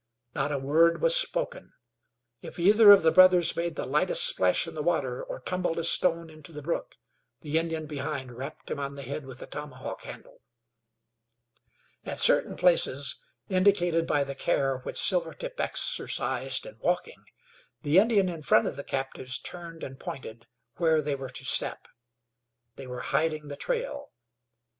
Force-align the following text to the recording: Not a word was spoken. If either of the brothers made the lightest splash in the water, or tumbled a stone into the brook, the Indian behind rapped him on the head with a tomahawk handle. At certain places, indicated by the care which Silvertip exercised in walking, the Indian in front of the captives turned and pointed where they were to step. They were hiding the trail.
Not 0.33 0.51
a 0.51 0.57
word 0.57 0.99
was 0.99 1.15
spoken. 1.15 1.73
If 2.41 2.57
either 2.57 2.89
of 2.89 3.03
the 3.03 3.11
brothers 3.11 3.55
made 3.55 3.75
the 3.75 3.85
lightest 3.85 4.25
splash 4.25 4.65
in 4.67 4.73
the 4.73 4.81
water, 4.81 5.21
or 5.23 5.39
tumbled 5.41 5.77
a 5.77 5.83
stone 5.83 6.27
into 6.31 6.51
the 6.51 6.63
brook, 6.63 6.95
the 7.41 7.59
Indian 7.59 7.85
behind 7.85 8.31
rapped 8.31 8.71
him 8.71 8.79
on 8.79 8.95
the 8.95 9.03
head 9.03 9.27
with 9.27 9.43
a 9.43 9.45
tomahawk 9.45 10.01
handle. 10.01 10.41
At 12.03 12.17
certain 12.17 12.55
places, 12.55 13.19
indicated 13.47 14.07
by 14.07 14.23
the 14.23 14.33
care 14.33 14.79
which 14.79 14.97
Silvertip 14.97 15.59
exercised 15.59 16.65
in 16.65 16.79
walking, 16.79 17.23
the 17.83 17.99
Indian 17.99 18.27
in 18.27 18.41
front 18.41 18.65
of 18.65 18.77
the 18.77 18.83
captives 18.83 19.37
turned 19.37 19.83
and 19.83 19.99
pointed 19.99 20.47
where 20.77 21.03
they 21.03 21.13
were 21.13 21.29
to 21.29 21.45
step. 21.45 21.87
They 22.75 22.87
were 22.87 23.01
hiding 23.01 23.49
the 23.49 23.55
trail. 23.55 24.09